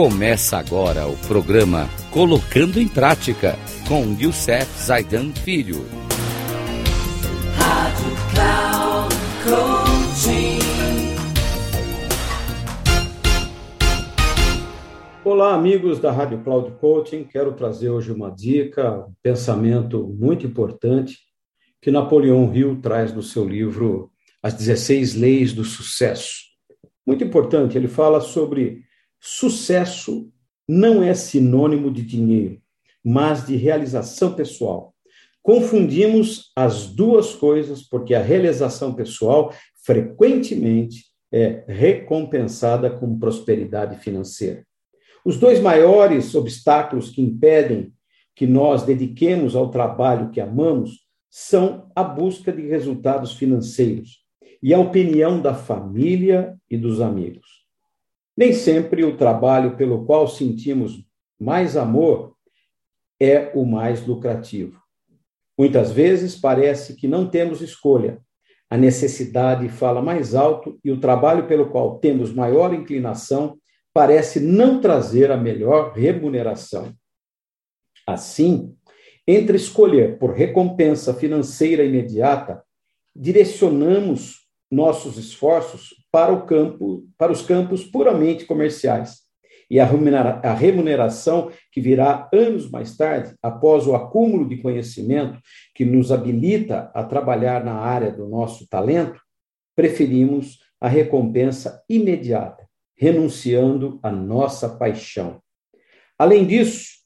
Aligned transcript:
Começa 0.00 0.56
agora 0.56 1.08
o 1.08 1.16
programa 1.26 1.88
Colocando 2.12 2.80
em 2.80 2.86
Prática 2.86 3.58
com 3.88 4.16
Youssef 4.16 4.64
Zaidan 4.80 5.32
Filho. 5.32 5.84
Rádio 7.56 8.12
Cloud 8.32 9.12
Olá, 15.24 15.52
amigos 15.56 15.98
da 15.98 16.12
Rádio 16.12 16.44
Cloud 16.44 16.76
Coaching. 16.80 17.24
Quero 17.24 17.52
trazer 17.54 17.90
hoje 17.90 18.12
uma 18.12 18.30
dica, 18.30 19.04
um 19.04 19.12
pensamento 19.20 20.06
muito 20.16 20.46
importante 20.46 21.18
que 21.82 21.90
Napoleão 21.90 22.54
Hill 22.54 22.80
traz 22.80 23.12
no 23.12 23.20
seu 23.20 23.44
livro 23.44 24.12
As 24.40 24.54
16 24.54 25.16
Leis 25.16 25.52
do 25.52 25.64
Sucesso. 25.64 26.34
Muito 27.04 27.24
importante, 27.24 27.76
ele 27.76 27.88
fala 27.88 28.20
sobre 28.20 28.86
sucesso 29.20 30.30
não 30.68 31.02
é 31.02 31.14
sinônimo 31.14 31.90
de 31.90 32.02
dinheiro, 32.02 32.60
mas 33.04 33.46
de 33.46 33.56
realização 33.56 34.34
pessoal. 34.34 34.94
Confundimos 35.42 36.52
as 36.54 36.86
duas 36.86 37.34
coisas 37.34 37.82
porque 37.82 38.14
a 38.14 38.22
realização 38.22 38.94
pessoal 38.94 39.52
frequentemente 39.82 41.06
é 41.32 41.64
recompensada 41.66 42.90
com 42.90 43.18
prosperidade 43.18 43.98
financeira. 43.98 44.66
Os 45.24 45.38
dois 45.38 45.60
maiores 45.60 46.34
obstáculos 46.34 47.10
que 47.10 47.22
impedem 47.22 47.92
que 48.34 48.46
nós 48.46 48.82
dediquemos 48.82 49.56
ao 49.56 49.70
trabalho 49.70 50.30
que 50.30 50.40
amamos 50.40 51.06
são 51.30 51.90
a 51.94 52.02
busca 52.02 52.52
de 52.52 52.62
resultados 52.62 53.32
financeiros 53.32 54.24
e 54.62 54.72
a 54.72 54.78
opinião 54.78 55.40
da 55.40 55.54
família 55.54 56.56
e 56.70 56.76
dos 56.76 57.00
amigos. 57.00 57.67
Nem 58.38 58.52
sempre 58.52 59.02
o 59.02 59.16
trabalho 59.16 59.76
pelo 59.76 60.04
qual 60.04 60.28
sentimos 60.28 61.04
mais 61.40 61.76
amor 61.76 62.36
é 63.18 63.50
o 63.52 63.66
mais 63.66 64.06
lucrativo. 64.06 64.80
Muitas 65.58 65.90
vezes 65.90 66.36
parece 66.36 66.94
que 66.94 67.08
não 67.08 67.28
temos 67.28 67.60
escolha. 67.60 68.20
A 68.70 68.76
necessidade 68.76 69.68
fala 69.68 70.00
mais 70.00 70.36
alto 70.36 70.78
e 70.84 70.92
o 70.92 71.00
trabalho 71.00 71.48
pelo 71.48 71.68
qual 71.68 71.98
temos 71.98 72.32
maior 72.32 72.72
inclinação 72.72 73.58
parece 73.92 74.38
não 74.38 74.80
trazer 74.80 75.32
a 75.32 75.36
melhor 75.36 75.92
remuneração. 75.94 76.94
Assim, 78.06 78.72
entre 79.26 79.56
escolher 79.56 80.16
por 80.16 80.30
recompensa 80.30 81.12
financeira 81.12 81.84
imediata, 81.84 82.62
direcionamos 83.16 84.47
nossos 84.70 85.16
esforços 85.16 85.94
para 86.10 86.32
o 86.32 86.46
campo, 86.46 87.04
para 87.16 87.32
os 87.32 87.42
campos 87.42 87.84
puramente 87.84 88.44
comerciais. 88.44 89.26
E 89.70 89.78
a 89.78 89.84
remuneração 90.54 91.50
que 91.70 91.80
virá 91.80 92.28
anos 92.32 92.70
mais 92.70 92.96
tarde, 92.96 93.34
após 93.42 93.86
o 93.86 93.94
acúmulo 93.94 94.48
de 94.48 94.56
conhecimento 94.56 95.38
que 95.74 95.84
nos 95.84 96.10
habilita 96.10 96.90
a 96.94 97.04
trabalhar 97.04 97.62
na 97.62 97.74
área 97.74 98.10
do 98.10 98.26
nosso 98.26 98.66
talento, 98.66 99.20
preferimos 99.76 100.58
a 100.80 100.88
recompensa 100.88 101.82
imediata, 101.88 102.66
renunciando 102.96 104.00
à 104.02 104.10
nossa 104.10 104.70
paixão. 104.70 105.42
Além 106.18 106.46
disso, 106.46 106.98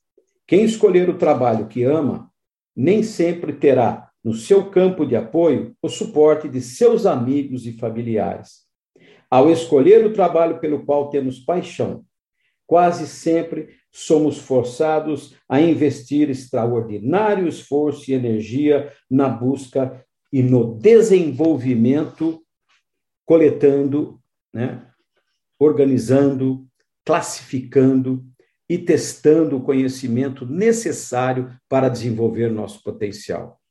quem 0.47 0.65
escolher 0.65 1.09
o 1.09 1.19
trabalho 1.19 1.67
que 1.67 1.83
ama, 1.83 2.31
nem 2.77 3.03
sempre 3.03 3.55
terá 3.55 4.12
no 4.23 4.35
seu 4.35 4.71
campo 4.71 5.05
de 5.05 5.17
apoio 5.17 5.77
o 5.83 5.89
suporte 5.89 6.49
de 6.49 6.61
seus 6.61 7.07
amigos 7.07 7.67
e 7.67 7.73
familiares. 7.73 8.67
Ao 9.31 9.51
escolher 9.51 10.05
o 10.05 10.13
trabalho 10.13 10.61
pelo 10.61 10.85
qual 10.85 11.11
temos 11.11 11.41
paixão, 11.41 12.05
quase 12.67 13.07
sempre 13.07 13.69
somos 13.91 14.39
forçados 14.39 15.35
a 15.49 15.61
investir 15.61 16.31
extraordinário 16.31 17.49
esforço 17.49 18.11
e 18.11 18.15
energia 18.15 18.93
na 19.11 19.29
busca 19.29 20.05
e 20.33 20.43
no 20.43 20.75
desenvolvimento, 20.75 22.43
coletando 23.25 24.23
né, 24.53 24.87
organizando, 25.59 26.67
classificando 27.05 28.25
e 28.69 28.79
testando 28.79 29.57
o 29.57 29.63
conhecimento 29.63 30.47
necessário 30.47 31.57
para 31.69 31.89
desenvolver 31.89 32.51
nosso 32.51 32.83
potencial. 32.83 33.62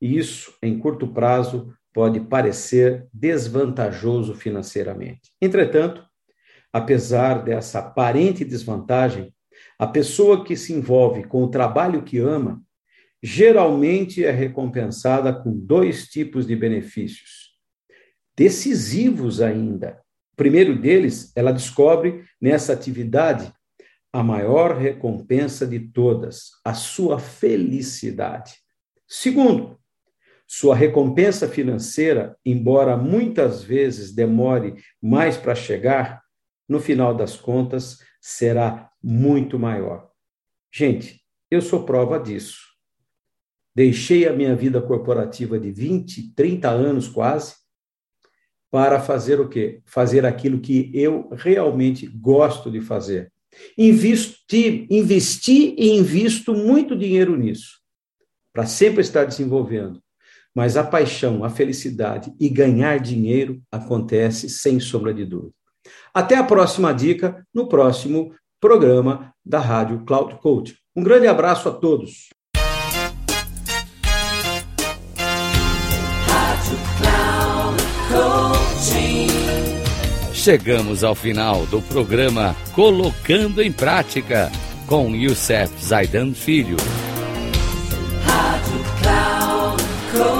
E 0.00 0.16
isso, 0.16 0.54
em 0.62 0.78
curto 0.78 1.06
prazo, 1.06 1.74
pode 1.92 2.20
parecer 2.20 3.06
desvantajoso 3.12 4.34
financeiramente. 4.34 5.32
Entretanto, 5.40 6.04
apesar 6.72 7.44
dessa 7.44 7.80
aparente 7.80 8.44
desvantagem, 8.44 9.34
a 9.78 9.86
pessoa 9.86 10.44
que 10.44 10.56
se 10.56 10.72
envolve 10.72 11.24
com 11.24 11.42
o 11.42 11.50
trabalho 11.50 12.02
que 12.02 12.18
ama 12.18 12.62
geralmente 13.22 14.24
é 14.24 14.30
recompensada 14.30 15.32
com 15.32 15.52
dois 15.52 16.08
tipos 16.08 16.46
de 16.46 16.56
benefícios, 16.56 17.50
decisivos 18.34 19.42
ainda, 19.42 20.00
primeiro 20.36 20.80
deles, 20.80 21.32
ela 21.36 21.52
descobre 21.52 22.24
nessa 22.40 22.72
atividade 22.72 23.52
a 24.12 24.22
maior 24.22 24.76
recompensa 24.76 25.66
de 25.66 25.78
todas, 25.78 26.50
a 26.64 26.72
sua 26.72 27.18
felicidade. 27.18 28.54
Segundo, 29.06 29.78
sua 30.52 30.74
recompensa 30.74 31.46
financeira, 31.46 32.36
embora 32.44 32.96
muitas 32.96 33.62
vezes 33.62 34.12
demore 34.12 34.82
mais 35.00 35.36
para 35.36 35.54
chegar, 35.54 36.24
no 36.68 36.80
final 36.80 37.14
das 37.14 37.36
contas 37.36 38.00
será 38.20 38.90
muito 39.00 39.60
maior. 39.60 40.10
Gente, 40.72 41.22
eu 41.48 41.62
sou 41.62 41.84
prova 41.84 42.18
disso. 42.18 42.58
Deixei 43.72 44.26
a 44.26 44.32
minha 44.32 44.56
vida 44.56 44.82
corporativa 44.82 45.56
de 45.56 45.70
20, 45.70 46.34
30 46.34 46.68
anos 46.68 47.06
quase 47.06 47.54
para 48.72 48.98
fazer 48.98 49.40
o 49.40 49.48
quê? 49.48 49.80
Fazer 49.86 50.26
aquilo 50.26 50.58
que 50.58 50.90
eu 50.92 51.28
realmente 51.30 52.08
gosto 52.08 52.72
de 52.72 52.80
fazer. 52.80 53.32
Investir, 53.78 54.84
investir 54.90 55.76
e 55.78 55.90
invisto 55.90 56.52
muito 56.54 56.98
dinheiro 56.98 57.36
nisso, 57.36 57.78
para 58.52 58.66
sempre 58.66 59.00
estar 59.00 59.24
desenvolvendo. 59.24 60.02
Mas 60.54 60.76
a 60.76 60.84
paixão, 60.84 61.44
a 61.44 61.50
felicidade 61.50 62.32
e 62.38 62.48
ganhar 62.48 62.98
dinheiro 62.98 63.60
acontece 63.70 64.48
sem 64.48 64.80
sombra 64.80 65.14
de 65.14 65.24
dúvida. 65.24 65.52
Até 66.12 66.36
a 66.36 66.44
próxima 66.44 66.92
dica 66.92 67.46
no 67.54 67.68
próximo 67.68 68.34
programa 68.60 69.32
da 69.44 69.58
Rádio 69.58 70.04
Cloud 70.04 70.36
Coach. 70.36 70.76
Um 70.94 71.02
grande 71.02 71.26
abraço 71.26 71.68
a 71.68 71.72
todos. 71.72 72.28
Chegamos 80.32 81.04
ao 81.04 81.14
final 81.14 81.66
do 81.66 81.82
programa 81.82 82.56
Colocando 82.74 83.60
em 83.60 83.70
Prática 83.70 84.50
com 84.86 85.14
Youssef 85.14 85.70
Zaidan 85.84 86.32
Filho. 86.32 86.78
Rádio 88.24 88.80
Cloud 89.02 89.82
Coaching. 90.12 90.39